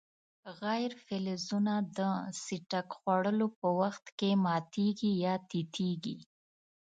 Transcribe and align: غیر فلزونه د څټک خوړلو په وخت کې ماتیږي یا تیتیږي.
غیر 0.61 0.91
فلزونه 1.05 1.73
د 1.97 1.99
څټک 2.43 2.87
خوړلو 2.97 3.47
په 3.59 3.67
وخت 3.79 4.05
کې 4.19 4.29
ماتیږي 4.45 5.11
یا 5.25 5.33
تیتیږي. 5.49 6.17